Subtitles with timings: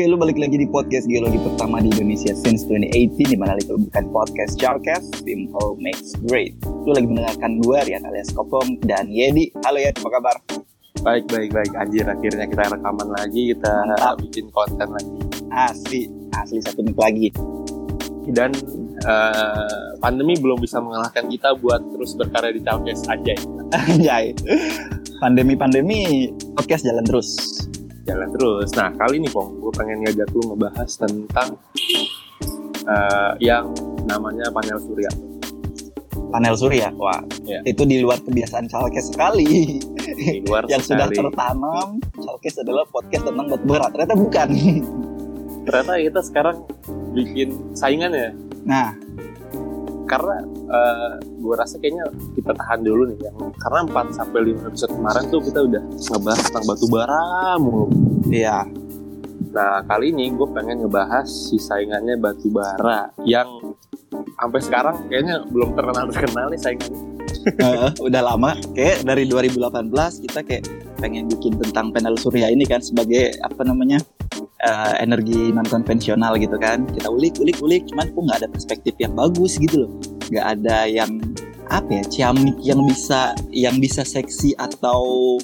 [0.00, 3.76] Oke, lu balik lagi di podcast geologi pertama di Indonesia since 2018 di mana itu
[3.76, 6.56] bukan podcast Charcast, Simple Makes Great.
[6.88, 9.52] Lu lagi mendengarkan gue Rian alias Kopong dan Yedi.
[9.60, 10.40] Halo ya, apa kabar?
[11.04, 11.72] Baik, baik, baik.
[11.76, 14.16] Anjir, akhirnya kita rekaman lagi, kita Mantap.
[14.24, 15.12] bikin konten lagi.
[15.52, 17.28] Asli, asli satu menit lagi.
[18.32, 18.56] Dan
[19.04, 23.36] eh, pandemi belum bisa mengalahkan kita buat terus berkarya di Charcast aja.
[23.84, 24.32] Anjay.
[25.20, 27.36] Pandemi-pandemi podcast jalan terus.
[28.02, 28.68] Jalan terus.
[28.74, 31.48] Nah, kali ini, Pong, gue pengen ngajak lu ngebahas tentang
[32.80, 33.70] eh, yang
[34.04, 35.10] namanya panel surya.
[36.30, 37.58] Panel surya, wah, Iya.
[37.66, 39.78] itu di luar kebiasaan Chalkes sekali.
[39.98, 41.18] Di luar yang sudah sekali.
[41.18, 43.86] tertanam, Chalkes adalah podcast tentang batu bara.
[43.90, 44.48] Ternyata bukan.
[45.66, 46.56] Ternyata kita sekarang
[47.12, 48.30] bikin saingan ya.
[48.62, 48.94] Nah,
[50.10, 50.42] Karena
[51.22, 53.30] gue rasa kayaknya kita tahan dulu nih.
[53.30, 57.22] Yang, karena 4 sampai 5 episode kemarin tuh kita udah ngebahas tentang batu bara
[57.62, 57.86] mulu.
[58.26, 58.66] iya.
[59.50, 63.74] Nah, kali ini gue pengen ngebahas si saingannya batu bara yang
[64.38, 67.02] sampai sekarang kayaknya belum terkenal terkenal nih saingannya.
[67.40, 69.90] Heeh, udah lama kayak dari 2018
[70.26, 70.64] kita kayak
[70.98, 73.98] pengen bikin tentang panel surya ini kan sebagai apa namanya
[74.60, 78.94] eh, energi non konvensional gitu kan kita ulik ulik ulik cuman kok nggak ada perspektif
[78.98, 79.90] yang bagus gitu loh
[80.30, 81.10] nggak ada yang
[81.70, 85.38] apa ya ciamik yang bisa yang bisa seksi atau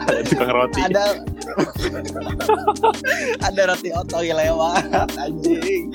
[0.00, 0.80] Ada tukang roti.
[0.80, 1.04] ada
[3.44, 5.92] ada roti otoy lewat anjing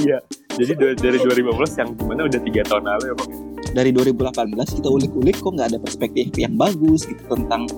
[0.00, 0.16] Iya.
[0.56, 3.30] Jadi dari, dari 2015 yang gimana udah tiga tahun lalu ya bang.
[3.70, 7.68] dari 2018 kita ulik-ulik kok nggak ada perspektif yang bagus gitu tentang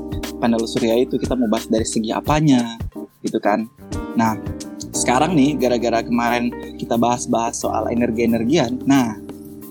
[0.43, 2.83] panel surya itu kita mau bahas dari segi apanya
[3.23, 3.71] gitu kan
[4.19, 4.35] nah
[4.91, 9.15] sekarang nih gara-gara kemarin kita bahas-bahas soal energi-energian nah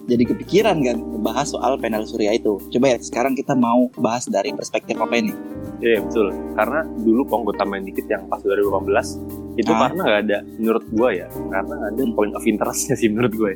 [0.07, 4.55] jadi kepikiran kan bahas soal panel surya itu coba ya sekarang kita mau bahas dari
[4.55, 5.35] perspektif apa ini
[5.81, 6.29] Iya betul.
[6.53, 9.17] Karena dulu pong gue tambahin dikit yang pas 2018
[9.57, 9.89] itu Ah.
[9.89, 11.27] karena nggak ada menurut gue ya.
[11.49, 13.51] Karena ada point of interestnya sih menurut gue.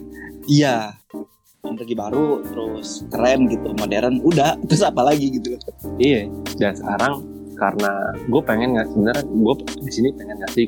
[0.49, 0.97] iya
[1.67, 5.57] energi baru terus keren gitu modern udah terus apa lagi gitu
[5.95, 6.29] Iya.
[6.55, 7.13] Dan sekarang
[7.55, 10.67] karena gue pengen nggak sebenarnya gue di sini pengen ngasih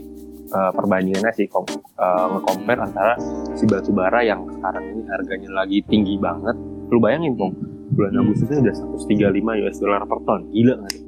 [0.50, 3.13] uh, perbandingannya sih kom, uh, nge-compare antara
[3.53, 6.56] si batu bara yang sekarang ini harganya lagi tinggi banget.
[6.88, 7.52] Lu bayangin pong
[7.91, 8.24] bulan Hmm.
[8.24, 10.41] Agustus itu udah 135 US dollar per ton.
[10.50, 11.03] Gila nggak sih?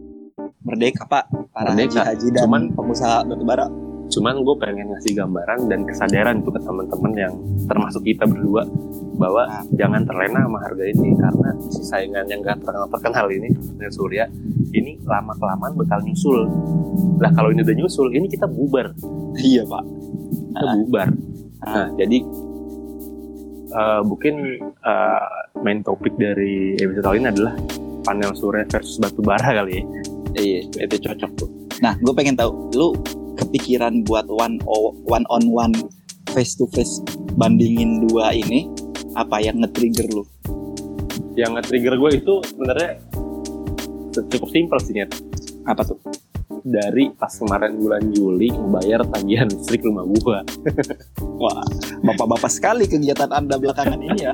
[0.60, 1.24] merdeka pak
[1.56, 2.04] para Merdeka.
[2.04, 3.66] haji-haji dan Cuman- pengusaha batubara
[4.10, 7.34] Cuman gue pengen ngasih gambaran dan kesadaran tuh ke teman-teman yang
[7.70, 8.66] termasuk kita berdua
[9.22, 9.46] bahwa
[9.78, 14.26] jangan terlena sama harga ini karena si saingan yang gak terkenal terkenal ini dengan Surya
[14.74, 16.50] ini lama kelamaan bakal nyusul.
[17.22, 18.96] Lah kalau ini udah nyusul, ini kita bubar,
[19.38, 19.84] iya pak
[20.50, 20.76] kita Ah.
[20.82, 21.08] bubar.
[21.62, 21.70] Ah.
[21.70, 22.18] Nah jadi
[23.70, 25.30] eh, mungkin eh,
[25.62, 27.54] main topik dari episode kali ini adalah
[28.02, 29.84] panel surya versus batu bara kali ya.
[30.30, 31.50] Iya, itu cocok tuh.
[31.82, 32.94] Nah, gue pengen tahu, lu
[33.40, 35.74] kepikiran buat one o- one on one
[36.36, 37.00] face to face
[37.40, 38.70] bandingin dua ini
[39.16, 40.24] apa yang nge-trigger lu?
[41.34, 42.92] Yang nge-trigger gue itu sebenarnya
[44.30, 45.12] cukup simpel sih Nyet.
[45.66, 45.98] Apa tuh?
[46.66, 50.44] dari pas kemarin bulan Juli membayar tagihan listrik rumah gua.
[51.42, 51.64] Wah,
[52.04, 54.34] bapak-bapak sekali kegiatan anda belakangan ini ya.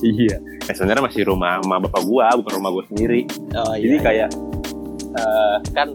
[0.00, 0.36] iya.
[0.66, 3.28] Ya sebenarnya masih rumah sama bapak gua, bukan rumah gua sendiri.
[3.54, 4.28] Oh, Jadi iya, kayak
[5.16, 5.88] eh, kan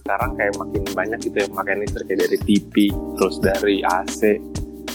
[0.00, 2.74] sekarang kayak makin banyak gitu ya makan listrik kayak dari TV,
[3.14, 4.20] terus dari AC.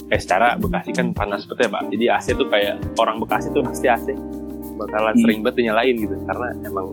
[0.05, 1.81] Eh secara Bekasi kan panas banget ya Pak.
[1.89, 4.07] Jadi AC tuh kayak orang Bekasi tuh pasti AC
[4.75, 5.23] bakalan Hmm.
[5.23, 6.85] sering banget dinyalain gitu karena emang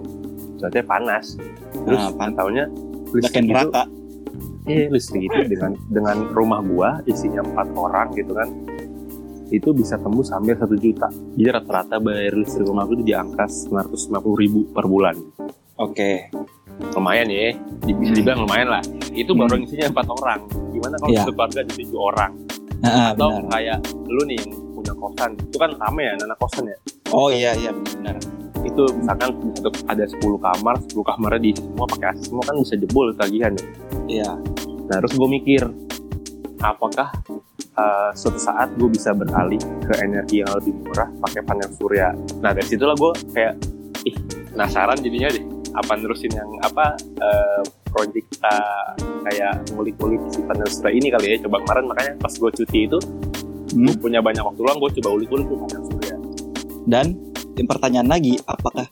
[0.56, 1.24] cuacanya panas.
[1.74, 2.68] Terus Nah, pan- kayak
[3.10, 3.70] listrik itu.
[4.62, 8.46] Iya listrik itu dengan dengan rumah gua isinya empat orang gitu kan
[9.50, 13.44] itu bisa tembus hampir satu juta jadi rata-rata bayar listrik rumah gua itu di angka
[13.44, 15.18] 950 ribu per bulan
[15.76, 16.30] Oke.
[16.90, 19.64] Lumayan ya Di- bisa dibilang lumayan lah itu baru Hmm.
[19.64, 20.40] isinya empat orang
[20.70, 22.32] gimana kalau satu keluarga jadi tujuh orang
[22.78, 23.46] Nah, atau benar.
[23.52, 27.54] kayak lu nih yang punya kosan itu kan rame ya anak kosan ya Oh iya
[27.54, 28.16] iya benar.
[28.62, 29.30] itu misalkan
[29.84, 33.66] ada 10 kamar 10 kamarnya diisi semua pakai AC semua kan bisa jebol tagihan ya
[34.08, 34.30] Iya.
[34.82, 35.62] Nah, terus gue mikir,
[36.58, 37.08] apakah
[37.72, 42.12] uh, suatu saat gue bisa beralih ke energi yang lebih murah pakai panel surya?
[42.38, 43.54] Nah, dari situlah gue kayak,
[44.04, 44.14] ih,
[44.50, 45.44] penasaran jadinya deh.
[45.72, 48.54] Apa nerusin yang apa uh, project kita
[49.24, 51.36] kayak ngulik-ngulik si panel surya ini kali ya?
[51.44, 52.98] Coba kemarin makanya pas gue cuti itu,
[53.72, 53.88] Hmm.
[53.88, 56.16] gue punya banyak waktu luang, gue coba ulik-ulik tuh panel surya.
[56.84, 57.06] Dan
[57.56, 58.84] yang pertanyaan lagi, apakah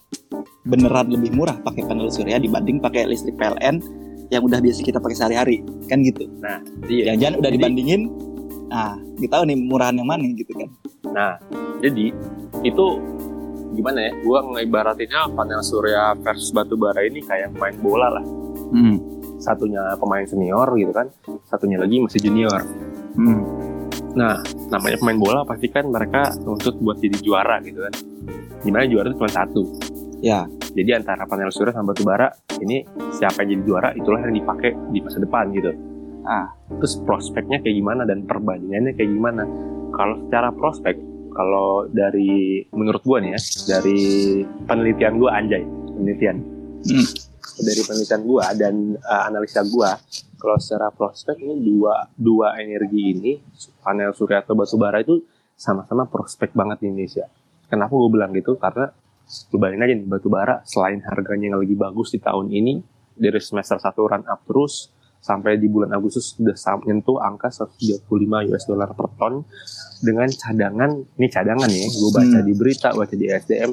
[0.65, 3.81] beneran lebih murah pakai panel surya dibanding pakai listrik PLN
[4.31, 5.61] yang udah biasa kita pakai sehari-hari?
[5.85, 6.25] Kan gitu.
[6.89, 7.13] Iya.
[7.13, 8.01] Jangan-jangan udah Jadi- dibandingin.
[8.71, 10.71] Nah, kita tahu nih murahan yang mana gitu kan.
[11.11, 11.33] Nah,
[11.83, 12.15] jadi
[12.63, 12.87] itu
[13.75, 14.13] gimana ya?
[14.23, 18.25] Gua ngibaratinnya panel surya versus batu bara ini kayak main bola lah.
[18.71, 18.97] Hmm.
[19.41, 21.09] Satunya pemain senior gitu kan,
[21.49, 22.61] satunya lagi masih junior.
[23.17, 23.41] Hmm.
[24.15, 27.95] Nah, namanya pemain bola pasti kan mereka nuntut buat jadi juara gitu kan.
[28.61, 29.63] Di mana juara itu cuma satu.
[30.21, 30.45] Ya.
[30.71, 32.31] Jadi antara panel surya sama batu bara
[32.63, 35.73] ini siapa yang jadi juara itulah yang dipakai di masa depan gitu.
[36.23, 36.53] Ah.
[36.79, 39.43] Terus prospeknya kayak gimana dan perbandingannya kayak gimana?
[39.91, 40.95] Kalau secara prospek,
[41.31, 43.41] kalau dari menurut gua nih ya,
[43.79, 44.01] dari
[44.67, 46.37] penelitian gua anjay, penelitian.
[46.87, 47.07] Hmm.
[47.61, 49.97] Dari penelitian gua dan uh, analisa gua,
[50.41, 53.33] kalau secara prospek ini dua dua energi ini
[53.85, 55.21] panel surya atau batu bara itu
[55.61, 57.29] sama-sama prospek banget di Indonesia.
[57.69, 58.57] Kenapa gue bilang gitu?
[58.57, 58.89] Karena
[59.53, 62.83] lu bayangin aja nih batu bara selain harganya yang lagi bagus di tahun ini
[63.15, 64.91] dari semester 1 run up terus
[65.21, 68.09] sampai di bulan Agustus sudah sam- nyentuh angka 135
[68.51, 69.45] US dollar per ton
[70.01, 72.47] dengan cadangan ini cadangan ya gue baca Hmm.
[72.47, 73.71] di berita baca di SDM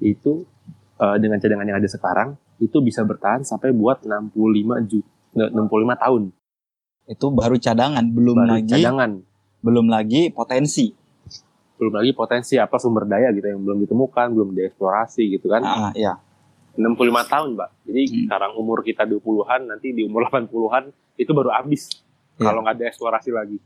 [0.00, 0.42] itu
[0.96, 2.28] eh, dengan cadangan yang ada sekarang
[2.58, 4.34] itu bisa bertahan sampai buat 65
[4.84, 6.22] juta 65 tahun
[7.06, 9.10] Itu baru cadangan, belum baru lagi cadangan
[9.58, 10.92] belum lagi potensi.
[11.74, 15.94] belum lagi potensi apa sumber daya gitu yang belum ditemukan belum dieksplorasi gitu kan Ah,
[15.94, 16.18] ya.
[16.74, 17.70] 65 tahun, Mbak.
[17.86, 18.18] Jadi Hmm.
[18.24, 21.90] sekarang umur kita 20-an, nanti di umur 80-an itu baru habis.
[22.34, 22.44] Iya.
[22.44, 23.58] Kalau nggak ada eksplorasi lagi.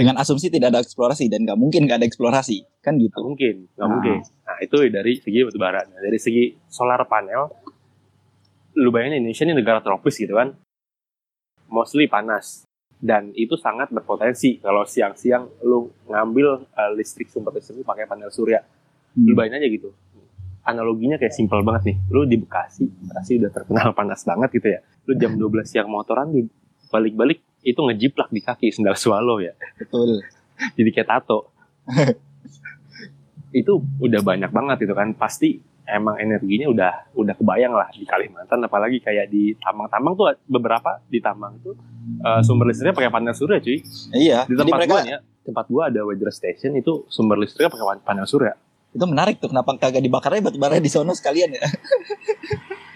[0.00, 3.20] Dengan asumsi tidak ada eksplorasi dan nggak mungkin nggak ada eksplorasi, kan gitu.
[3.20, 3.92] mungkin, nggak Ah.
[3.92, 4.16] mungkin.
[4.24, 5.84] Nah, itu dari segi batu bara.
[5.84, 7.52] Nah, dari segi solar panel,
[8.74, 10.56] lu bayangin Indonesia ini negara tropis gitu kan.
[11.68, 12.64] Mostly panas.
[12.96, 18.32] Dan itu sangat berpotensi kalau siang-siang lu ngambil uh, listrik sumber listrik lu pakai panel
[18.32, 18.64] surya.
[19.16, 19.36] Lu Hmm.
[19.36, 19.88] bayangin aja gitu.
[20.62, 21.96] Analoginya kayak simpel banget nih.
[22.08, 24.80] Lu di Bekasi, Bekasi udah terkenal panas banget gitu ya.
[25.04, 26.48] Lu jam 12 siang motoran di
[26.88, 29.52] balik-balik itu ngejiplak di kaki sendal swallow ya.
[29.76, 30.24] Betul.
[30.76, 31.52] Jadi kayak tato.
[33.50, 35.12] itu udah banyak banget itu kan.
[35.16, 35.58] Pasti
[35.90, 41.18] emang energinya udah udah kebayang lah di Kalimantan apalagi kayak di tambang-tambang tuh beberapa di
[41.18, 41.74] tambang tuh
[42.22, 43.78] eh, sumber listriknya pakai panel surya cuy.
[44.14, 44.46] Iya.
[44.46, 48.04] Di tempat mereka gua ya, tempat gua ada weather station itu sumber listriknya pakai pan-
[48.06, 48.54] panel surya.
[48.90, 51.62] itu menarik tuh kenapa kagak dibakarnya batu bara di sono sekalian ya?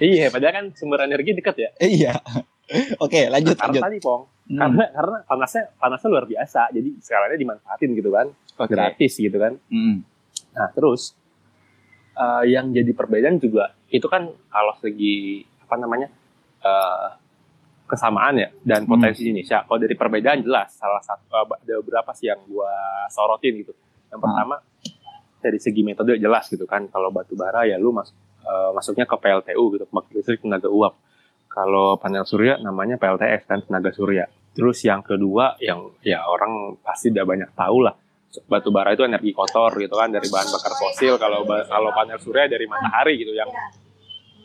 [0.03, 1.71] Iya, padahal kan sumber energi dekat ya.
[1.79, 2.13] iya.
[2.97, 3.83] Oke, lanjut karena lanjut.
[3.83, 4.61] tadi pong Hmm.
[4.61, 8.71] karena karena panasnya panasnya luar biasa jadi sekarangnya dimanfaatin gitu kan Oke.
[8.71, 10.05] gratis gitu kan Hmm.
[10.53, 11.17] nah terus
[12.15, 16.13] eh, yang jadi perbedaan juga itu kan kalau segi apa namanya
[16.61, 17.07] eh,
[17.85, 18.91] kesamaan ya dan Hmm.
[18.91, 22.69] potensi Indonesia kalau dari perbedaan jelas salah satu eh, ada beberapa sih yang gua
[23.07, 23.73] sorotin gitu
[24.09, 24.23] yang Ah.
[24.23, 24.57] pertama
[25.39, 28.13] dari segi metode jelas gitu kan kalau batu bara ya lu masuk
[28.43, 31.01] eh, masuknya ke PLTU gitu pembangkit listrik tenaga uap
[31.55, 34.27] kalau panel surya namanya PLTS kan tenaga surya.
[34.55, 37.95] Terus yang kedua yang ya orang pasti udah banyak tahu lah
[38.51, 41.15] batu bara itu energi kotor gitu kan dari bahan bakar fosil.
[41.23, 43.51] Kalau kalau panel surya dari matahari gitu yang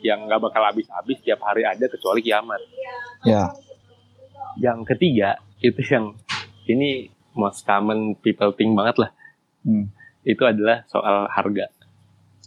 [0.00, 2.60] yang nggak bakal habis-habis tiap hari ada kecuali kiamat.
[3.26, 3.50] Ya.
[4.56, 6.14] Yang ketiga itu yang
[6.70, 9.10] ini most common people think banget lah.
[9.66, 9.92] Hmm.
[10.22, 11.68] Itu adalah soal harga.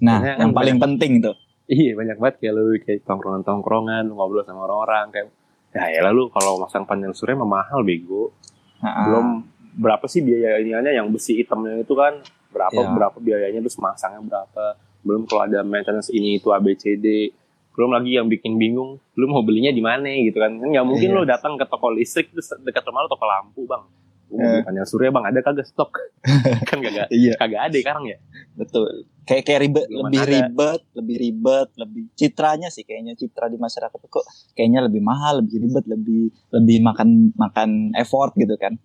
[0.02, 1.36] Nah, Soalnya yang kan paling penting tuh.
[1.74, 5.28] Iya banyak banget kayak lu kayak tongkrongan-tongkrongan lu ngobrol sama orang-orang kayak
[5.74, 8.30] ya ya lalu kalau masang panel surya mah mahal bego.
[8.78, 9.26] Nah, belum
[9.74, 12.22] berapa sih biayanya yang besi hitamnya itu kan?
[12.54, 12.94] Berapa Ya.
[12.94, 14.78] berapa biayanya terus masangnya berapa?
[15.02, 17.34] Belum kalau ada maintenance ini itu ABCD
[17.74, 20.62] belum lagi yang bikin bingung lu mau belinya di mana gitu kan?
[20.62, 21.18] Kan nggak mungkin Iya.
[21.18, 23.82] lu datang ke toko listrik terus dekat rumah lu toko lampu bang
[24.26, 25.92] Gua mau beli panel surya bang ada kagak stok
[26.70, 28.18] kan kagak Iya, kagak ada sekarang ya
[28.54, 29.08] betul.
[29.24, 30.32] Kayak kayak ribet, Belum lebih ada.
[30.36, 35.64] ribet, lebih ribet, lebih citranya sih kayaknya citra di masyarakat kok kayaknya lebih mahal, lebih
[35.64, 38.76] ribet, lebih lebih makan makan effort gitu kan.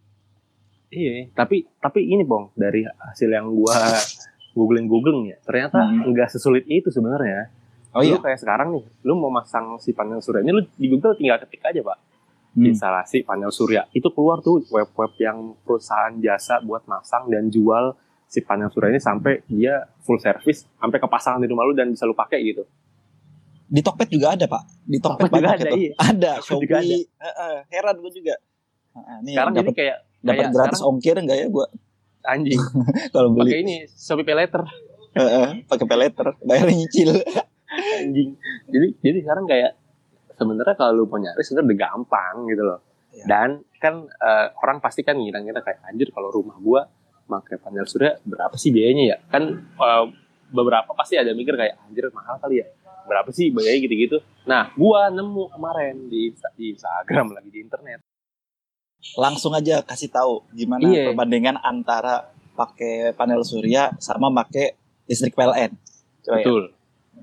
[0.88, 3.76] Iya, tapi tapi ini bong dari hasil yang gua
[4.54, 6.09] googling googling ya, ternyata Hmm.
[6.09, 7.52] nggak sesulit itu sebenarnya.
[7.90, 8.14] Oh iya.
[8.14, 11.40] Lu kayak sekarang nih, lu mau masang si panel surya ini lu di Google tinggal
[11.40, 11.99] ketik aja pak,
[12.58, 12.74] Hmm.
[12.74, 13.86] instalasi panel surya.
[13.94, 17.94] Itu keluar tuh web-web yang perusahaan jasa buat masang dan jual
[18.26, 22.04] si panel surya ini sampai dia full service, sampai kepasangan di rumah lu dan bisa
[22.04, 22.66] lu pakai gitu.
[23.68, 24.62] Di Tokped juga ada, Pak.
[24.82, 25.76] Di Tokped, Tokped juga ada, itu.
[25.76, 25.92] iya.
[26.10, 27.04] Ada, Tokped juga Shopee.
[27.04, 28.34] Heeh, heran gue juga.
[28.96, 31.66] Heeh, nih Sekarang dapat kayak dapat gratis sekarang ongkir enggak ya gua
[32.26, 32.58] anjing
[33.14, 34.62] kalau pakai beli ini Shopee Pay Later
[35.18, 35.98] Heeh, pakai pay
[36.46, 37.10] bayar nyicil.
[37.98, 38.38] anjing.
[38.70, 39.74] Jadi jadi sekarang kayak
[40.38, 42.80] sebenarnya kalau lu mau nyari sebenarnya udah gampang gitu loh.
[43.11, 43.25] Iya.
[43.26, 46.87] Dan kan eh, orang pasti kan ngira-ngira kayak anjir kalau rumah gua
[47.28, 49.16] pakai panel surya berapa sih biayanya ya?
[49.26, 50.04] Kan eh,
[50.49, 52.66] beberapa pasti ada mikir kayak anjir mahal kali ya.
[53.09, 54.16] Berapa sih biayanya gitu-gitu.
[54.47, 58.00] Nah, gua nemu kemarin di, di Instagram lagi di internet.
[59.16, 61.11] Langsung aja kasih tahu gimana Iya.
[61.14, 64.75] perbandingan antara pakai panel surya sama pakai
[65.07, 65.71] listrik PLN.
[66.26, 66.45] Coba ya.
[66.45, 66.62] Betul.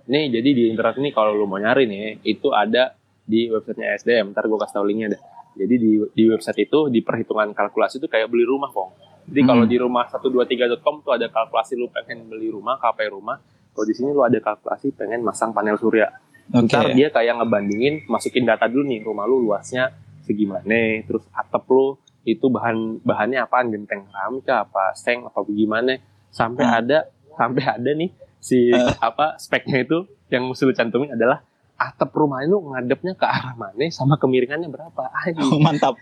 [0.08, 4.32] Nih jadi di internet ini kalau lu mau nyari nih itu ada di websitenya SDM.
[4.32, 5.22] Ntar gue kasih tau linknya deh.
[5.56, 8.92] Jadi di, di website itu di perhitungan kalkulasi itu kayak beli rumah, Pong.
[9.26, 9.50] Jadi Hmm.
[9.50, 13.42] kalau di rumah 123.com tuh ada kalkulasi lu pengen beli rumah, KP rumah.
[13.72, 16.12] Kalau di sini lu ada kalkulasi pengen masang panel surya.
[16.48, 16.70] Oke.
[16.70, 19.90] Ntar dia kayak ngebandingin, masukin data dulu nih, rumah lu luasnya
[20.22, 25.98] segimana, terus atap lu itu bahan bahannya apaan, genteng keramik kah, apa seng, apa bagaimana,
[26.30, 26.80] sampai Hmm.
[26.80, 26.98] ada
[27.32, 28.94] sampai ada nih si Eh.
[29.00, 31.42] apa speknya itu yang mesti lu cantumin adalah
[31.76, 35.04] atap rumah lu ngadepnya ke arah mana sama kemiringannya berapa.
[35.24, 35.62] Anjing.
[35.66, 35.96] Mantap.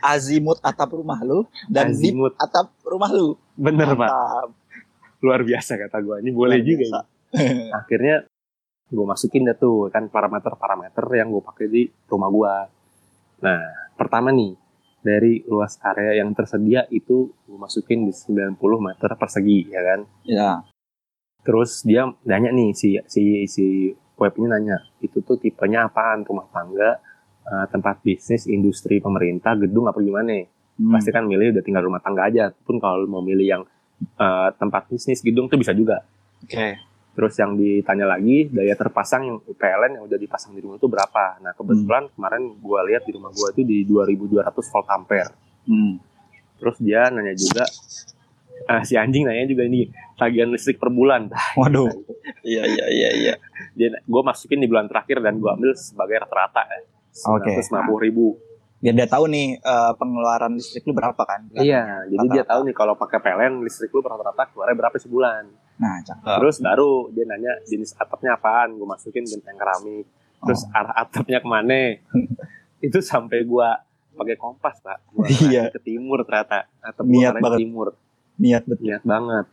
[0.00, 2.32] Azimut atap rumah lu dan Azimut.
[2.36, 3.36] atap rumah lu.
[3.52, 4.48] Bener pak, Mantap.
[5.20, 6.16] luar biasa kata gue.
[6.24, 6.80] Ini boleh Luar juga.
[6.80, 7.00] biasa.
[7.36, 7.68] ini.
[7.80, 8.16] Akhirnya
[8.90, 12.54] gue masukin dah tuh kan parameter-parameter yang gue pakai di rumah gue.
[13.44, 13.60] Nah,
[13.94, 14.56] pertama nih
[15.00, 20.00] dari luas area yang tersedia itu gue masukin di 90 meter persegi ya kan.
[20.24, 20.50] Ya.
[21.40, 27.00] Terus dia nanya nih si si si webnya nanya itu tuh tipenya apaan rumah tangga,
[27.48, 30.44] eh, tempat bisnis, industri, pemerintah, gedung apa gimana?
[30.76, 30.92] Hmm.
[30.92, 32.52] Pasti kan milih udah tinggal rumah tangga aja.
[32.52, 33.62] Pun kalau mau milih yang
[34.00, 36.04] eh, tempat bisnis, gedung tuh bisa juga.
[36.44, 36.90] Oke.
[37.10, 41.42] Terus yang ditanya lagi daya terpasang yang PLN yang udah dipasang di rumah itu berapa?
[41.42, 45.32] Nah kebetulan kemarin gua lihat di rumah gua itu di 2200 volt ampere.
[45.66, 45.98] Hmm.
[46.60, 47.66] Terus dia nanya juga
[48.62, 51.30] eh, si anjing nanya juga ini tagihan listrik per bulan.
[51.60, 51.88] Waduh.
[52.42, 53.34] Iya iya iya iya.
[53.72, 56.78] Dia gue masukin di bulan terakhir dan gua ambil sebagai rata-rata ya.
[57.28, 57.56] Oke.
[57.58, 58.36] 950 ribu.
[58.80, 61.52] Biar dia tahu nih eh, pengeluaran listrik lu berapa kan?
[61.52, 62.50] Iya, jadi dia Rata-rata.
[62.50, 65.44] tahu nih kalau pakai PLN listrik lu rata-rata keluarnya berapa sebulan.
[65.76, 66.36] Nah, cakep.
[66.40, 70.08] Terus baru dia nanya jenis atapnya apaan, gue masukin genteng keramik.
[70.40, 70.72] Terus Oh.
[70.74, 72.00] arah atapnya ke mana?
[72.80, 73.76] itu sampai gua
[74.10, 75.04] pakai kompas pak.
[75.10, 75.68] Gua Iya.
[75.68, 76.64] ke timur ternyata.
[76.80, 77.36] Atap banget.
[77.36, 77.92] ke timur.
[78.40, 78.88] Niat betul.
[78.88, 79.46] Niat banget.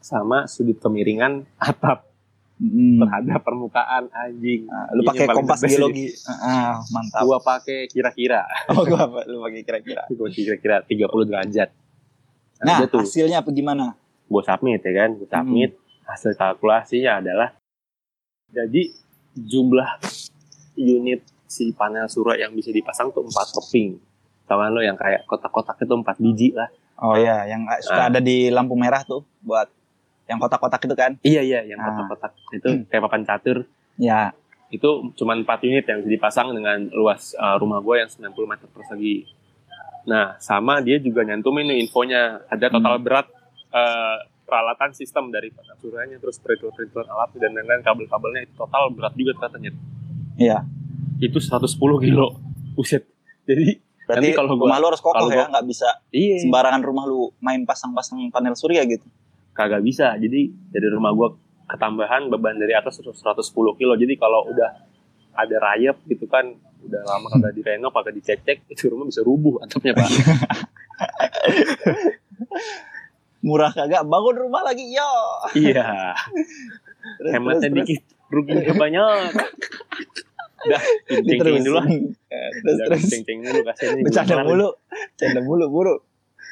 [0.00, 2.08] Sama sudut kemiringan atap
[2.56, 3.02] Hmm.
[3.02, 4.70] terhadap permukaan anjing.
[4.70, 6.14] Nah, lu pakai kompas geologi.
[6.30, 7.26] Ah, mantap.
[7.26, 8.46] Gua pakai kira-kira.
[8.70, 9.10] Oh, gua?
[9.26, 10.06] Lu pakai kira-kira.
[10.08, 11.74] Gua kira-kira 30 derajat.
[12.62, 13.02] Nah, Nah, tuh.
[13.02, 13.98] hasilnya apa gimana?
[14.32, 15.70] gue submit ya kan gue submit
[16.08, 17.52] hasil kalkulasinya adalah
[18.48, 18.88] jadi
[19.34, 20.00] jumlah
[20.74, 24.00] unit si panel surya yang bisa dipasang tuh empat keping
[24.54, 28.08] kan lo yang kayak kotak-kotak itu empat biji lah Oh iya, yang suka Ah.
[28.08, 29.66] ada di lampu merah tuh buat
[30.24, 31.12] yang kotak-kotak itu kan?
[31.20, 31.90] iya iya yang Ah.
[31.90, 34.30] kotak-kotak itu kayak papan catur Ya.
[34.68, 39.28] itu cuma empat unit yang dipasang dengan luas uh, rumah gue yang 90 meter persegi
[40.02, 43.04] nah sama dia juga nyantumin nih infonya ada total Hmm.
[43.04, 43.26] berat
[43.70, 49.32] uh, peralatan sistem dari suryanya terus perhitungan-perhitungan alat dan lain-lain kabel-kabelnya itu total berat juga
[49.42, 49.78] ternyata.
[50.34, 50.58] Iya.
[51.18, 51.68] itu 110
[52.00, 52.34] kilo
[52.72, 53.06] buset
[53.42, 53.78] jadi
[54.12, 56.36] Berarti Nanti kalau gua- rumah lu harus kokoh kalau ya, gua- nggak bisa iya.
[56.38, 59.08] sembarangan rumah lu main pasang-pasang panel surya gitu.
[59.52, 60.12] kagak bisa.
[60.16, 61.32] Jadi dari rumah gua
[61.64, 63.92] ketambahan beban dari atas terus 110 kilo.
[63.94, 64.68] Jadi kalau udah
[65.32, 66.44] ada rayap gitu kan
[66.82, 70.08] udah lama kagak direnov kagak dicek-cek itu rumah bisa rubuh atapnya pak.
[73.42, 75.10] Murah kagak, bangun rumah lagi, yo.
[75.58, 76.14] iya.
[77.34, 79.34] Hematnya dikit ruginya banyak
[80.62, 81.86] udah ceng-cengin dulu lah
[82.54, 83.02] Terus terus.
[83.08, 84.68] ceng-cengin dulu kasihan nih, Bercanda mulu.
[85.10, 85.94] Bercanda mulu, buru.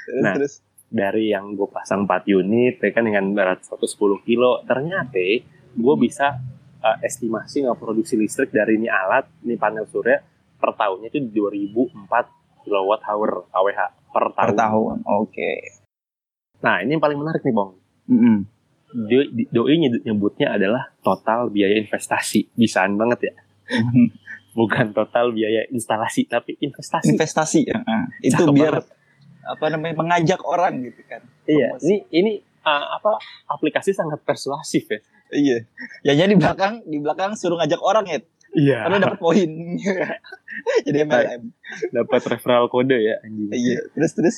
[0.03, 0.35] Terus Nah.
[0.35, 0.55] terus.
[0.89, 3.87] dari yang gue pasang 4 unit ya kan dengan berat 110
[4.21, 5.23] kilo ternyata
[5.71, 6.35] gue bisa
[6.77, 10.19] uh, estimasi nggak produksi listrik dari ini alat ini panel surya
[10.57, 11.95] per tahunnya itu 2004
[12.61, 14.43] kilowatt hour AWH per tahun.
[14.43, 14.97] Per tahun.
[15.17, 15.53] Oke.
[16.59, 17.71] Nah ini yang paling menarik nih bang.
[18.11, 18.37] Mm-mm.
[18.91, 22.51] Doi, doi nyebut- nyebutnya adalah total biaya investasi.
[22.53, 23.35] Bisaan banget ya.
[24.59, 27.15] Bukan total biaya instalasi tapi investasi.
[27.15, 27.79] Investasi ya.
[27.87, 28.87] Nah, itu Cakep biar banget.
[29.47, 31.23] apa namanya mengajak orang gitu kan.
[31.47, 31.79] Iya.
[31.79, 31.87] promosi.
[31.87, 32.33] Ini ini
[32.67, 35.01] uh, apa aplikasi sangat persuasif ya.
[35.31, 35.59] Iya.
[36.03, 38.19] Ya jadi di belakang di belakang suruh ngajak orang ya.
[38.51, 38.79] Iya.
[38.87, 39.51] Karena dapat poin.
[40.87, 41.43] jadi MLM.
[41.95, 43.51] dapat referral kode ya anjing.
[43.55, 43.79] Iya.
[43.95, 44.37] Terus terus.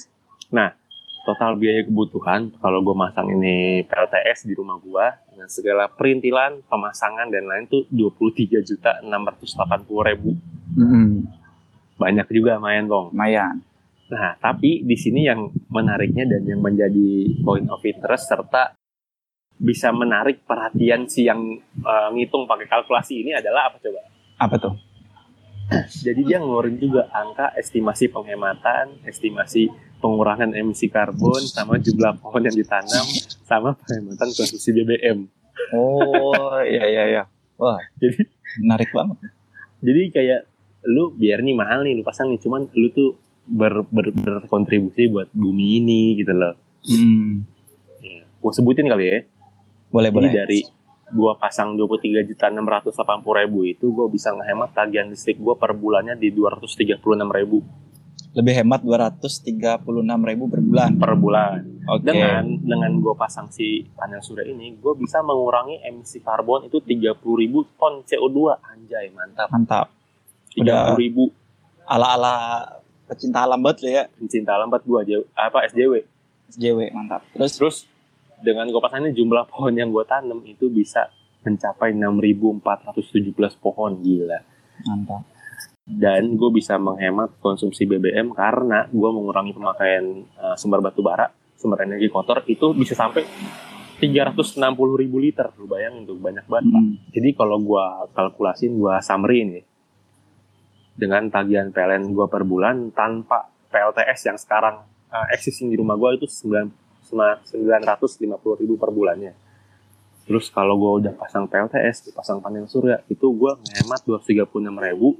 [1.22, 7.30] Total biaya kebutuhan kalau gue masang ini PLTS di rumah gue dengan segala perintilan, pemasangan
[7.30, 10.34] dan lain tuh 23 juta 680 ribu.
[11.94, 13.14] Banyak juga main dong.
[13.14, 13.62] Lumayan.
[14.10, 18.74] Nah, tapi di sini yang menariknya dan yang menjadi point of interest serta
[19.62, 24.00] bisa menarik perhatian si yang eh, ngitung pakai kalkulasi ini adalah apa coba?
[24.42, 24.74] Apa tuh?
[26.04, 29.70] Jadi dia ngeluarin juga angka estimasi penghematan, estimasi
[30.02, 33.06] pengurangan emisi karbon, sama jumlah pohon yang ditanam,
[33.46, 35.30] sama penghematan konsumsi BBM.
[35.70, 37.22] Oh, iya iya iya.
[37.54, 38.26] Wah, Jadi
[38.58, 39.16] menarik banget.
[39.78, 40.40] jadi kayak
[40.84, 43.14] lu biar nih mahal nih lu pasang nih, cuman lu tuh
[43.46, 46.58] ber, ber- berkontribusi buat bumi ini gitu loh.
[46.82, 47.46] Hmm.
[48.02, 48.26] Ya.
[48.36, 49.18] Gue sebutin kali ya.
[49.88, 50.32] Boleh Jadi boleh.
[50.34, 50.60] dari
[51.12, 52.96] gue pasang 23 juta 680
[53.44, 56.96] ribu itu gue bisa ngehemat tagihan listrik gue per bulannya di 236
[57.28, 57.60] ribu
[58.32, 59.84] Lebih hemat 236
[60.24, 60.90] ribu per bulan.
[60.96, 61.60] per bulan.
[61.84, 62.08] Oke.
[62.08, 67.12] Dengan dengan gue pasang si panel surya ini, gue bisa mengurangi emisi karbon itu 30
[67.20, 69.52] ribu ton CO2 anjay mantap.
[69.52, 69.86] Mantap.
[70.56, 70.96] 30 Udah.
[70.96, 71.28] ribu
[71.84, 72.64] Ala-ala
[73.04, 74.04] pecinta alam banget ya.
[74.16, 76.00] pencinta lambat gue aja apa SJW.
[76.56, 77.20] SJW mantap.
[77.36, 77.76] Terus Terus
[78.40, 81.10] dengan gue pasang ini jumlah pohon yang gue tanam itu bisa
[81.44, 82.96] mencapai 6.417
[83.60, 84.40] pohon gila.
[84.88, 85.31] mantap.
[85.92, 91.84] Dan gue bisa menghemat konsumsi BBM karena gue mengurangi pemakaian uh, sumber batu bara, sumber
[91.84, 93.22] energi kotor itu bisa sampai
[94.02, 94.58] 360
[94.98, 96.66] ribu liter, lu bayangin tuh banyak banget.
[96.74, 96.82] Pak.
[96.82, 96.94] Mm.
[97.14, 99.60] Jadi kalau gue kalkulasin, gue summary ini
[100.92, 106.20] dengan tagihan PLN gue per bulan tanpa PLTS yang sekarang uh, existing di rumah gue
[106.20, 106.68] itu 9,
[107.08, 109.32] 950 ribu per bulannya.
[110.22, 115.18] Terus kalau gue udah pasang PLTS, pasang panel surya, itu gue ngehemat 236 ribu,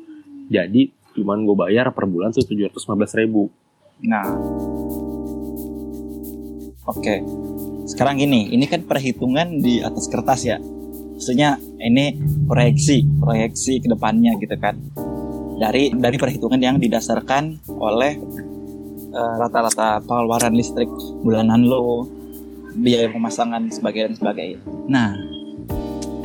[0.49, 3.53] jadi cuman gue bayar per bulan tuh 715 ribu.
[4.03, 4.25] Nah,
[6.89, 7.15] oke.
[7.87, 10.57] Sekarang gini, ini kan perhitungan di atas kertas ya.
[10.59, 12.19] Maksudnya ini
[12.49, 14.79] proyeksi, proyeksi ke depannya gitu kan.
[15.61, 18.19] Dari dari perhitungan yang didasarkan oleh
[19.13, 20.91] eh, rata-rata pengeluaran listrik
[21.23, 22.09] bulanan lo,
[22.75, 24.59] biaya pemasangan sebagainya dan sebagainya.
[24.89, 25.11] Nah,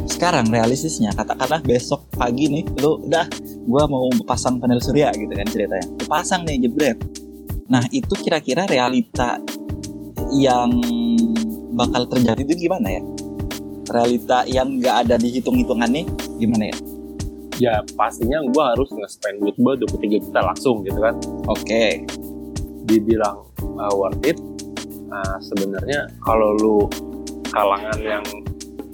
[0.08, 3.28] sekarang realistisnya katakanlah besok pagi nih lu udah
[3.68, 5.88] gua mau pasang panel surya gitu kan ceritanya.
[6.08, 6.98] Pasang nih jebret.
[7.68, 9.44] Nah, itu kira-kira realita
[10.32, 10.72] yang
[11.76, 13.04] bakal terjadi itu gimana ya?
[13.92, 16.06] Realita yang nggak ada di hitung-hitungan nih
[16.40, 16.78] gimana ya?
[17.58, 21.16] Ya pastinya gue harus nge-spend duit gue 23 juta langsung gitu kan.
[21.50, 22.08] Oke,
[22.88, 24.40] Dibilang uh, worth it,
[25.12, 26.78] uh, sebenarnya kalau lu
[27.52, 28.24] kalangan yang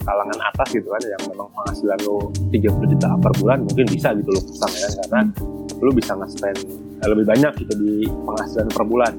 [0.03, 4.29] kalangan atas gitu kan yang memang penghasilan lu 30 juta per bulan mungkin bisa gitu
[4.29, 5.21] lu pasang ya karena
[5.83, 6.57] lu bisa nge-spend
[7.03, 9.13] eh, lebih banyak gitu di penghasilan per bulan.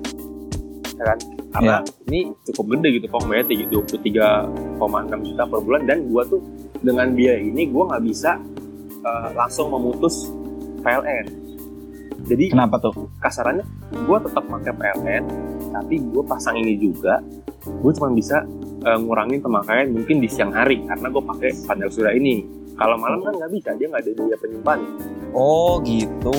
[0.95, 1.19] Ya kan?
[1.55, 3.67] Karena ini cukup gede gitu pokoknya bayar
[4.79, 6.41] 23,6 juta per bulan dan gua tuh
[6.81, 8.39] dengan biaya ini gua nggak bisa
[9.03, 10.31] eh, langsung memutus
[10.85, 11.45] PLN
[12.25, 13.13] jadi kenapa tuh?
[13.21, 15.25] kasarannya gue tetap pakai PLN
[15.75, 17.19] tapi gue pasang ini juga
[17.65, 18.47] gue cuma bisa
[18.81, 23.19] eh, ngurangin pemakaian mungkin di siang hari karena gue pakai panel surya ini kalau malam
[23.21, 24.79] kan nggak bisa dia nggak ada biaya penyimpan
[25.35, 26.39] Oh gitu.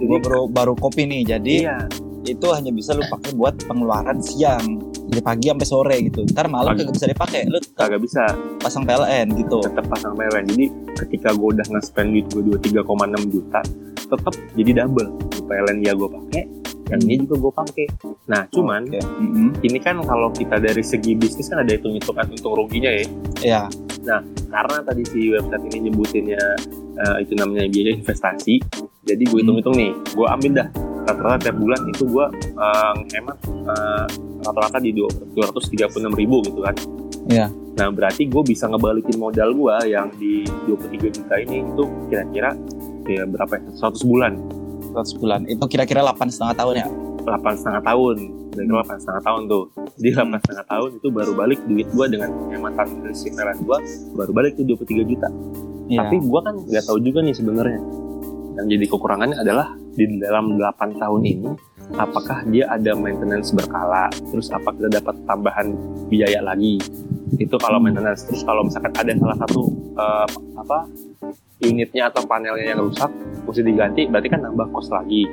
[0.00, 1.28] Jadi- Gua baru baru kopi nih.
[1.28, 1.84] Jadi iya
[2.24, 6.24] itu hanya bisa lu pakai buat pengeluaran siang dari pagi sampai sore gitu.
[6.24, 6.88] Ntar malam Pagi.
[6.88, 7.40] kagak bisa dipakai.
[7.44, 8.24] Lu kagak bisa
[8.56, 9.60] pasang PLN gitu.
[9.60, 10.64] tetap pasang PLN jadi
[10.96, 13.60] ketika gue udah nge-spend duit gue 23,6 juta
[14.08, 15.08] tetap jadi double
[15.44, 16.42] PLN ya gue pakai
[16.84, 17.86] yang ini juga gue pakai
[18.26, 19.00] nah cuman Oke.
[19.00, 19.48] Mm-mm.
[19.64, 23.04] ini kan kalau kita dari segi bisnis kan ada hitung-hitungan untung ruginya ya
[24.04, 24.20] Ya.
[24.52, 26.42] karena tadi si website ini nyebutinnya
[26.94, 28.60] eh, itu namanya biaya investasi
[29.02, 30.68] jadi gue hitung-hitung nih gue ambil dah
[31.04, 34.06] rata-rata tiap bulan itu gue eh, ngehemat eh,
[34.44, 36.76] rata-rata di 236 ribu gitu kan
[37.24, 37.48] Iya.
[37.74, 42.52] nah berarti gue bisa ngebalikin modal gue yang di 23 juta ini itu kira-kira
[43.08, 44.32] ya berapa ya 100 bulan
[44.94, 45.40] 100 bulan.
[45.50, 46.86] Itu kira-kira 8 setengah tahun ya.
[47.24, 48.16] 8 setengah tahun
[48.54, 48.78] dan Hmm.
[48.78, 49.64] 8 setengah tahun tuh
[49.96, 53.78] jadi 8 setengah tahun itu baru balik duit gue dengan penghematan listrik PLN gue
[54.14, 55.28] baru balik tuh 23 juta
[55.84, 56.00] Iya.
[56.00, 57.80] Tapi gua kan nggak tahu juga nih sebenarnya.
[58.56, 61.50] Yang jadi kekurangannya adalah di dalam 8 tahun ini
[62.00, 65.76] apakah dia ada maintenance berkala, terus apa kita dapat tambahan
[66.08, 66.80] biaya lagi.
[67.36, 67.92] Itu kalau Hmm.
[67.92, 68.24] maintenance.
[68.24, 69.60] Terus kalau misalkan ada salah satu
[69.92, 70.26] eh,
[70.56, 70.78] apa
[71.60, 73.12] unitnya atau panelnya yang rusak
[73.44, 75.24] mesti diganti, berarti kan nambah kos lagi.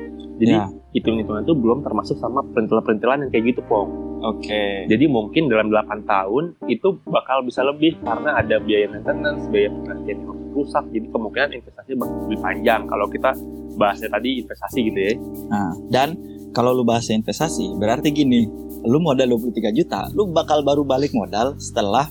[0.41, 0.65] Jadi Ya.
[0.97, 3.89] hitung-hitungan itu belum termasuk sama perintilan-perintilan yang kayak gitu, Pong.
[4.21, 4.89] Oke.
[4.89, 10.17] Jadi mungkin dalam 8 tahun itu bakal bisa lebih karena ada biaya maintenance, biaya penggantian
[10.21, 10.85] yang rusak.
[10.93, 13.31] Jadi kemungkinan investasinya bakal lebih panjang kalau kita
[13.77, 15.13] bahasnya tadi investasi gitu ya.
[15.49, 16.09] Nah, dan
[16.51, 18.45] kalau lu bahas investasi, berarti gini,
[18.85, 22.09] lu modal 23 juta, lu bakal baru balik modal setelah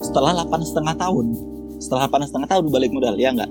[0.00, 1.26] setelah 8 setengah tahun.
[1.78, 3.50] Setelah 8 setengah tahun lu balik modal, ya enggak?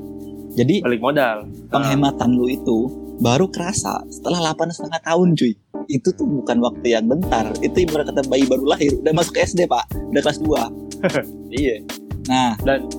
[0.58, 1.46] Jadi Balik modal.
[1.70, 2.90] penghematan lu itu
[3.22, 5.54] baru kerasa setelah 8 setengah tahun cuy.
[5.86, 7.46] Itu tuh bukan waktu yang bentar.
[7.62, 10.50] Itu ibarat kata bayi baru lahir, udah masuk SD pak, udah kelas 2.
[11.48, 11.80] Iya.
[12.28, 12.90] Nah, Dan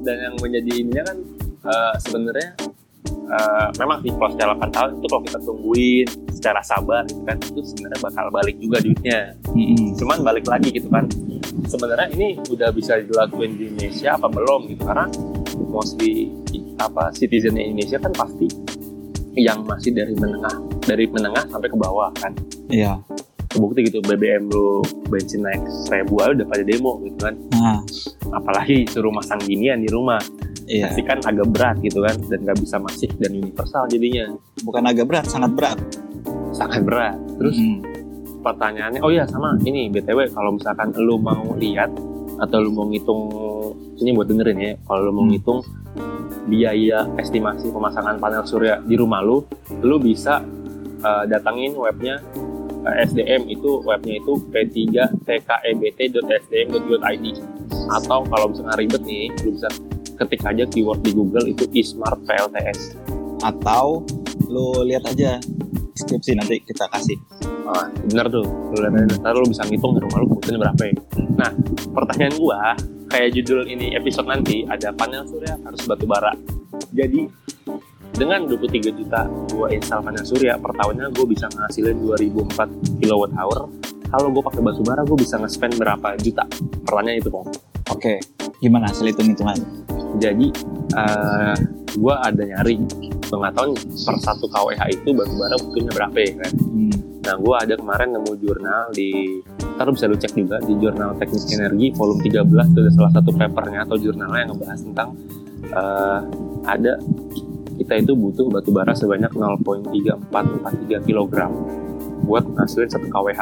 [0.00, 1.16] dan yang menjadi ininya kan
[1.68, 2.50] eh, sebenarnya
[3.04, 7.36] eh, memang sih kalau secara 8 tahun itu kalau kita tungguin secara sabar gitu kan
[7.36, 9.36] itu sebenarnya bakal balik juga duitnya.
[10.00, 11.04] cuman balik lagi gitu kan
[11.68, 15.04] sebenarnya ini udah bisa dilakuin di Indonesia apa belum gitu karena
[15.68, 16.32] mostly
[16.76, 18.46] apa citizen Indonesia kan pasti
[19.34, 22.34] yang masih dari menengah dari menengah sampai ke bawah kan
[22.66, 22.98] iya.
[23.46, 27.78] kebukti gitu BBM lu bensin naik seribu aja udah pada demo gitu kan Nah,
[28.32, 30.18] apalagi suruh masang ginian di rumah
[30.64, 30.88] iya.
[30.88, 35.06] pasti kan agak berat gitu kan dan nggak bisa masif dan universal jadinya Bukan agak
[35.06, 35.78] berat, sangat berat.
[36.50, 37.78] sangat berat terus Hmm.
[38.40, 41.92] pertanyaannya oh ya sama ini btw kalau misalkan lu mau lihat
[42.36, 43.20] atau lu mau ngitung
[43.96, 45.30] ini buat dengerin ya kalau lu mau Hmm.
[45.30, 45.60] ngitung
[46.48, 49.44] biaya estimasi pemasangan panel surya di rumah lu
[49.84, 50.40] lu bisa
[51.04, 52.20] uh, datangin webnya
[52.84, 57.26] uh, SDM itu webnya itu p3tkebt.sdm.go.id
[57.90, 59.68] atau kalau misalkan ribet nih lu bisa
[60.20, 63.00] ketik aja keyword di Google itu e-smart PLTS
[63.40, 64.04] Atau
[64.52, 65.40] lu lihat aja
[65.96, 67.16] deskripsi nanti kita kasih.
[67.64, 68.44] Ah, bener tuh.
[68.44, 70.94] Lu lihat aja, ntar lu bisa ngitung di rumah lu kebutuhannya berapa ya.
[71.40, 71.50] Nah,
[71.96, 72.76] pertanyaan gua,
[73.10, 76.32] kayak judul ini episode nanti, ada panel surya harus batu bara.
[76.94, 77.26] Jadi,
[78.14, 83.66] dengan 23 juta gua install panel surya, per tahunnya gua bisa ngasilin 2004 kilowatt hour.
[84.10, 86.46] Kalau gua pakai batu bara, gua bisa nge-spend berapa juta?
[86.86, 87.50] Pertanyaan itu, Pong.
[87.90, 88.22] Oke,
[88.62, 89.58] gimana hasil hitung-hitungan?
[90.22, 90.46] Jadi,
[90.94, 91.54] eh
[91.98, 92.78] gua ada nyari
[93.26, 96.52] pengetahuan per satu kWh itu batu bara butuhnya berapa ya kan?
[96.54, 96.94] Hmm.
[97.20, 99.38] Nah, gue ada kemarin nemu jurnal di,
[99.80, 103.32] ntar bisa lu cek juga di jurnal teknik energi volume 13 itu ada salah satu
[103.32, 105.08] papernya atau jurnalnya yang ngebahas tentang
[105.72, 106.20] eh,
[106.68, 107.00] ada
[107.80, 111.34] kita itu butuh batu bara sebanyak 0.3443 kg
[112.28, 113.40] buat ngasilin 1 kWh.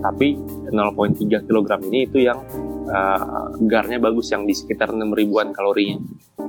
[0.00, 0.28] Tapi
[0.72, 2.40] 0.3 kg ini itu yang
[2.88, 6.00] eh, garnya bagus yang di sekitar 6 ribuan kalorinya.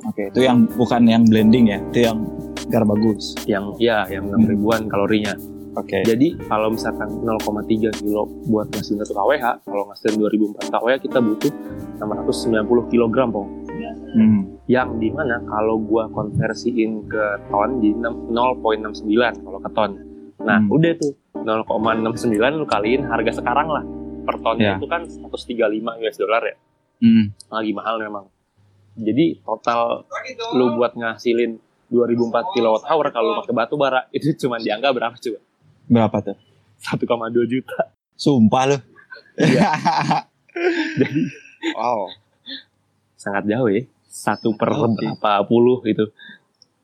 [0.08, 2.24] Oke, itu yang bukan yang blending ya, itu yang
[2.71, 3.36] gar bagus.
[3.43, 5.36] Yang ya yang 6 ribuan kalorinya.
[5.72, 6.04] Oke.
[6.04, 11.52] Jadi kalau misalkan 0,3 kilo buat ngasilin 1 kWh, kalau ngasilin 2004 kWh kita butuh
[11.98, 13.50] 690 kg, Pong.
[14.12, 14.60] Hmm.
[14.68, 19.08] Yang di mana kalau gua konversiin ke ton di 6 0,69
[19.40, 19.92] kalau ke ton.
[20.44, 20.68] Nah, Hmm.
[20.68, 21.16] udah tuh
[21.48, 23.84] 0,69 lu kaliin harga sekarang lah.
[24.22, 24.78] Per tonnya Ya.
[24.78, 26.56] itu kan 135 US dollar ya.
[27.00, 27.32] Hmm.
[27.48, 28.28] Lagi mahal memang.
[28.94, 30.04] Jadi total
[30.54, 31.56] lu buat ngasilin
[31.88, 35.40] 2004 kilowatt hour kalau pakai batu bara itu cuma di angka berapa coba?
[35.92, 36.38] Berapa tuh?
[36.80, 37.92] 1,2 juta.
[38.16, 38.78] Sumpah lu.
[41.00, 41.22] Jadi
[41.76, 42.08] wow.
[43.20, 43.84] sangat jauh ya.
[44.08, 44.96] Satu per Oke.
[45.04, 46.08] berapa puluh gitu.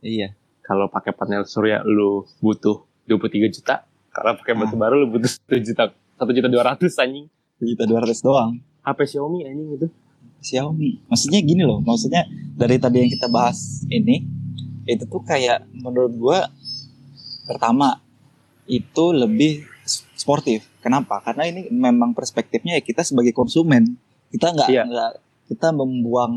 [0.03, 0.35] Iya.
[0.59, 3.87] Kalau pakai panel surya lu butuh 23 juta.
[4.11, 4.79] Kalau pakai batu Ah.
[4.79, 5.95] bara lu butuh 1 juta.
[6.19, 7.31] 1 juta 200 anjing.
[7.57, 8.59] Juta dua ratus doang.
[8.85, 9.87] HP Xiaomi anjing itu.
[10.43, 11.01] Xiaomi.
[11.09, 14.21] Maksudnya gini loh, maksudnya dari tadi yang kita bahas ini,
[14.85, 16.39] itu tuh kayak menurut gua
[17.49, 17.97] pertama
[18.67, 19.63] itu lebih
[20.15, 20.67] sportif.
[20.83, 21.23] Kenapa?
[21.23, 23.95] Karena ini memang perspektifnya ya kita sebagai konsumen.
[24.31, 24.83] Kita nggak Iya.
[24.83, 25.11] nggak
[25.47, 26.33] kita membuang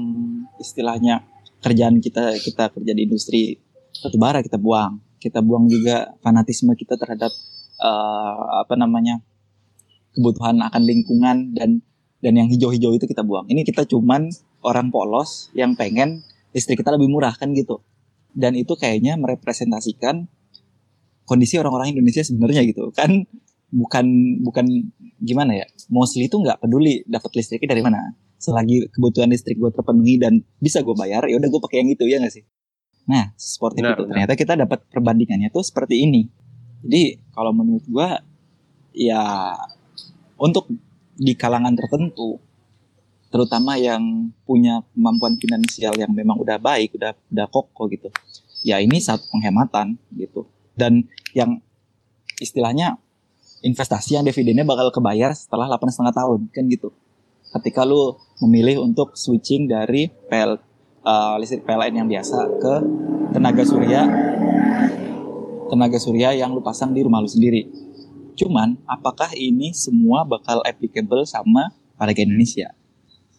[0.63, 1.27] istilahnya
[1.61, 3.59] kerjaan kita kita kerja di industri
[4.01, 5.03] batu bara kita buang.
[5.21, 7.31] Kita buang juga fanatisme kita terhadap
[7.81, 9.21] eh, apa namanya
[10.15, 11.83] kebutuhan akan lingkungan dan
[12.21, 13.49] dan yang hijau-hijau itu kita buang.
[13.49, 14.29] Ini kita cuman
[14.61, 16.21] orang polos yang pengen
[16.53, 17.81] listrik kita lebih murah kan gitu.
[18.31, 20.31] Dan itu kayaknya merepresentasikan
[21.31, 23.23] kondisi orang-orang Indonesia sebenarnya gitu kan.
[23.71, 24.07] Bukan
[24.43, 24.67] bukan
[25.23, 28.19] gimana ya mostly itu nggak peduli dapat listriknya dari mana.
[28.43, 32.05] Selagi kebutuhan listrik gue terpenuhi dan bisa gue bayar ya udah gue pakai yang itu
[32.11, 32.43] ya nggak sih?
[33.07, 36.27] Nah seperti itu ternyata kita dapat perbandingannya tuh seperti ini.
[36.83, 38.09] Jadi kalau menurut gue
[38.99, 39.55] ya
[40.35, 40.67] untuk
[41.15, 42.43] di kalangan tertentu
[43.31, 48.11] terutama yang punya kemampuan finansial yang memang udah baik udah udah kokoh gitu
[48.67, 51.05] ya ini satu penghematan gitu dan
[51.37, 51.61] yang
[52.41, 52.97] istilahnya
[53.61, 56.89] investasi yang dividennya bakal kebayar setelah 8,5 tahun kan gitu.
[57.53, 60.57] Ketika lu memilih untuk switching dari PL
[61.05, 62.75] eh, listrik PLN yang biasa ke
[63.37, 64.09] tenaga surya
[65.71, 67.71] tenaga surya yang lu pasang di rumah lu sendiri.
[68.35, 72.75] Cuman apakah ini semua bakal applicable sama warga Indonesia?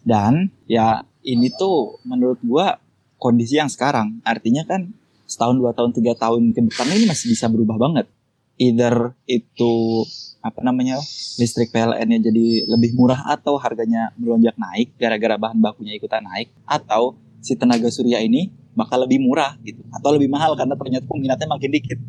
[0.05, 2.79] Dan ya ini tuh menurut gua
[3.19, 4.23] kondisi yang sekarang.
[4.23, 4.95] Artinya kan
[5.31, 8.11] setahun dua tahun tiga tahun ke depan ini masih bisa berubah banget.
[8.59, 10.03] Either itu
[10.43, 10.99] apa namanya
[11.39, 17.15] listrik PLN-nya jadi lebih murah atau harganya melonjak naik gara-gara bahan bakunya ikutan naik atau
[17.39, 21.71] si tenaga surya ini bakal lebih murah gitu atau lebih mahal karena ternyata peminatnya makin
[21.71, 21.99] dikit.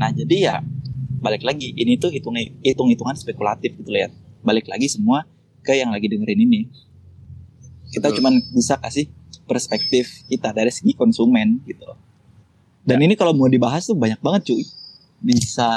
[0.00, 0.54] Nah jadi ya
[1.20, 5.28] balik lagi ini tuh hitung hitung hitungan spekulatif gitu lihat balik lagi semua
[5.60, 6.60] ke yang lagi dengerin ini.
[7.92, 9.06] Kita cuman bisa kasih
[9.46, 11.86] perspektif kita dari segi konsumen gitu
[12.84, 14.64] dan ini kalau mau dibahas tuh banyak banget cuy.
[15.24, 15.68] Bisa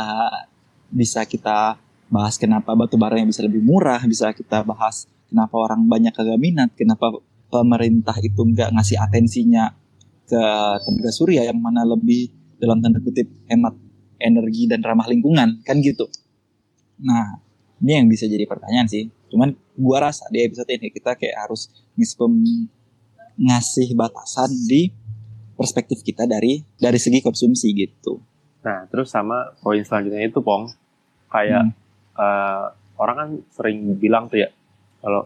[0.91, 5.83] bisa kita bahas kenapa batu bara yang bisa lebih murah bisa kita bahas kenapa orang
[5.83, 7.19] banyak kagak minat kenapa
[7.51, 9.75] pemerintah itu nggak ngasih atensinya
[10.27, 10.43] ke
[10.87, 13.75] tenaga surya yang mana lebih dalam tanda kutip hemat
[14.19, 16.07] energi dan ramah lingkungan kan gitu.
[17.03, 17.43] Nah
[17.77, 19.05] Ini yang bisa jadi pertanyaan sih.
[19.29, 21.69] Cuman gua rasa di episode ini kita kayak harus
[23.37, 24.89] ngasih batasan di
[25.57, 28.21] perspektif kita dari dari segi konsumsi gitu.
[28.61, 30.69] Nah, terus sama poin selanjutnya itu Pong,
[31.33, 31.73] kayak hmm.
[32.15, 32.65] uh,
[33.01, 34.49] orang kan sering bilang tuh ya,
[35.01, 35.25] kalau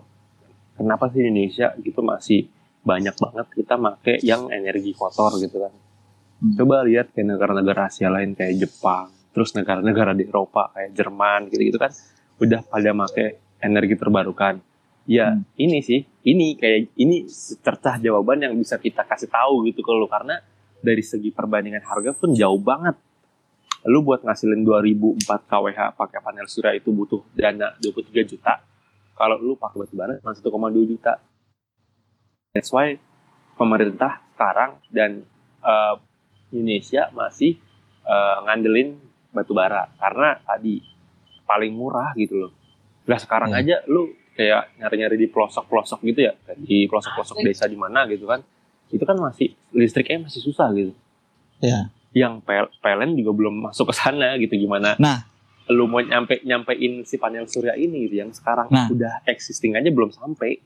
[0.80, 2.48] kenapa sih Indonesia gitu masih
[2.82, 5.74] banyak banget kita make yang energi kotor gitu kan.
[6.42, 6.54] Hmm.
[6.58, 11.78] Coba lihat ke negara-negara Asia lain kayak Jepang, terus negara-negara di Eropa kayak Jerman gitu-gitu
[11.78, 11.92] kan,
[12.42, 14.71] udah pada make energi terbarukan.
[15.10, 15.44] Ya hmm.
[15.58, 17.26] ini sih, ini kayak ini
[17.62, 20.38] cercah jawaban yang bisa kita kasih tahu gitu ke lu karena
[20.82, 22.98] dari segi perbandingan harga pun jauh banget.
[23.90, 28.62] Lu buat ngasilin 2004 kWh pakai panel surya itu butuh dana 23 juta.
[29.18, 31.18] Kalau lu pakai batu bara cuma 1,2 juta.
[32.54, 32.98] That's why
[33.58, 35.26] pemerintah sekarang dan
[35.66, 35.98] uh,
[36.54, 37.58] Indonesia masih
[38.06, 38.98] uh, ngandelin
[39.34, 40.84] batu bara karena tadi
[41.48, 42.54] paling murah gitu loh
[43.08, 43.60] Nah sekarang hmm.
[43.60, 48.42] aja lu kayak nyari-nyari di pelosok-pelosok gitu ya, di pelosok-pelosok desa di mana gitu kan,
[48.90, 50.98] itu kan masih listriknya masih susah gitu.
[51.62, 51.94] Ya.
[52.12, 52.42] Yang
[52.82, 54.98] PLN juga belum masuk ke sana gitu gimana?
[54.98, 55.30] Nah,
[55.70, 59.88] lu mau nyampe nyampein si panel surya ini gitu yang sekarang nah, udah existing aja
[59.94, 60.58] belum sampai.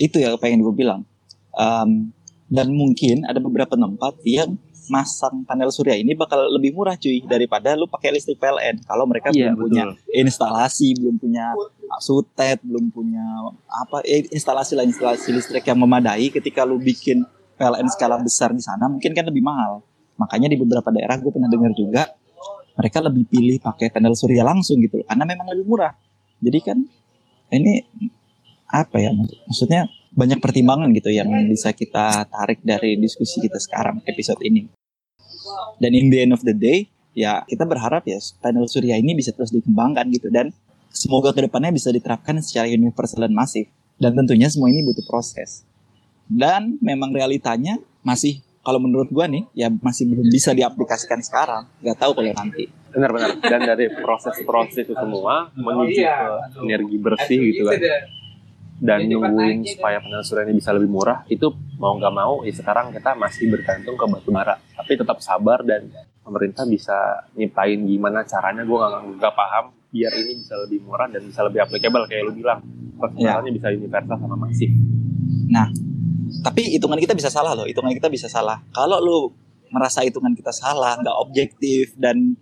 [0.00, 1.04] Itu ya pengen gue bilang.
[1.52, 2.10] Um,
[2.48, 7.74] dan mungkin ada beberapa tempat yang masang panel surya ini bakal lebih murah cuy daripada
[7.74, 9.64] lu pakai listrik PLN kalau mereka iya, belum betul.
[9.66, 11.44] punya instalasi belum punya
[12.02, 13.24] sutet belum punya
[13.66, 18.60] apa eh, instalasi lah instalasi listrik yang memadai ketika lu bikin PLN skala besar di
[18.60, 19.80] sana mungkin kan lebih mahal.
[20.16, 22.08] Makanya di beberapa daerah gue pernah dengar juga
[22.76, 25.96] mereka lebih pilih pakai panel surya langsung gitu karena memang lebih murah.
[26.40, 26.78] Jadi kan
[27.52, 27.80] ini
[28.66, 29.14] apa ya
[29.46, 34.64] maksudnya banyak pertimbangan gitu yang bisa kita tarik dari diskusi kita sekarang episode ini.
[35.76, 39.36] Dan in the end of the day, ya kita berharap ya panel surya ini bisa
[39.36, 40.56] terus dikembangkan gitu dan
[40.88, 43.68] semoga ke depannya bisa diterapkan secara universal dan masif.
[44.00, 45.68] Dan tentunya semua ini butuh proses.
[46.24, 51.68] Dan memang realitanya masih kalau menurut gua nih ya masih belum bisa diaplikasikan sekarang.
[51.84, 52.72] Gak tahu kalau nanti.
[52.88, 53.36] Benar-benar.
[53.44, 56.28] Dan dari proses-proses itu semua menuju ke
[56.64, 57.80] energi bersih gitu kan
[58.76, 61.48] dan nungguin supaya panel surya ini bisa lebih murah itu
[61.80, 64.56] mau nggak mau ya sekarang kita masih bergantung ke batu bara.
[64.76, 65.88] Tapi tetap sabar dan
[66.20, 69.72] pemerintah bisa nyiptain gimana caranya gue nggak nggak paham.
[69.88, 72.60] Biar ini bisa lebih murah dan bisa lebih applicable kayak lu bilang.
[72.96, 73.56] Persoalannya ya.
[73.56, 74.70] bisa universal sama masif.
[75.48, 75.68] Nah
[76.42, 78.60] tapi hitungan kita bisa salah loh hitungan kita bisa salah.
[78.74, 79.18] Kalau lu
[79.72, 82.36] merasa hitungan kita salah nggak objektif dan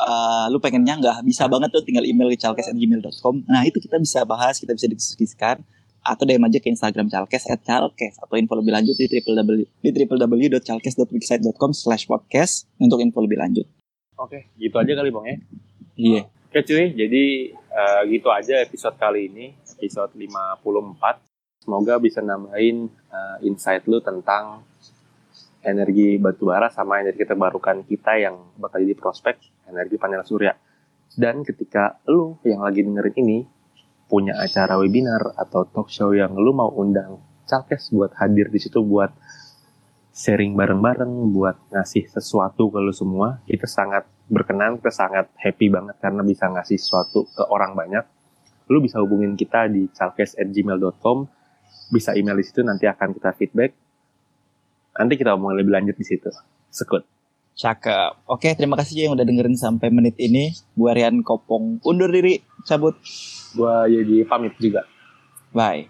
[0.00, 3.44] uh, lu pengennya nggak bisa banget tuh tinggal email ke calkes@gmail.com.
[3.44, 5.60] Nah itu kita bisa bahas, kita bisa diskusikan
[6.00, 9.90] atau DM aja ke Instagram calkes at calkes atau info lebih lanjut di www di
[9.92, 13.68] www.calkes.wixsite.com slash podcast untuk info lebih lanjut.
[14.16, 15.36] Oke, gitu aja kali bang ya.
[16.00, 16.22] Iya.
[16.50, 17.24] Oke cuy, jadi
[17.70, 21.22] uh, gitu aja episode kali ini, episode 54.
[21.60, 24.64] Semoga bisa nambahin uh, insight lu tentang
[25.60, 29.36] energi batu bara sama energi terbarukan kita yang bakal jadi prospek
[29.68, 30.56] energi panel surya.
[31.10, 33.38] Dan ketika lu yang lagi dengerin ini
[34.10, 38.78] punya acara webinar atau talk show yang lu mau undang Calkes buat hadir di situ
[38.78, 39.10] buat
[40.14, 45.98] sharing bareng-bareng, buat ngasih sesuatu ke lu semua, itu sangat berkenan, kita sangat happy banget
[45.98, 48.06] karena bisa ngasih sesuatu ke orang banyak.
[48.70, 51.26] Lu bisa hubungin kita di calkes@gmail.com,
[51.90, 53.74] bisa email di situ nanti akan kita feedback
[55.00, 56.28] Nanti kita ngomong lebih lanjut di situ.
[56.68, 57.00] Sekut.
[57.56, 58.28] Cakep.
[58.28, 60.52] Oke, terima kasih yang udah dengerin sampai menit ini.
[60.76, 63.00] Gua Rian Kopong undur diri, cabut.
[63.56, 64.84] Gua jadi pamit juga.
[65.56, 65.88] Bye.